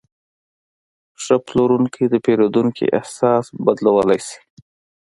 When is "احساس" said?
2.97-3.45